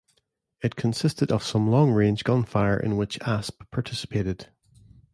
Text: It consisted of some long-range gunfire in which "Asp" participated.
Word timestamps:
It 0.63 0.75
consisted 0.75 1.31
of 1.31 1.43
some 1.43 1.69
long-range 1.69 2.23
gunfire 2.23 2.75
in 2.75 2.97
which 2.97 3.19
"Asp" 3.21 3.61
participated. 3.69 4.47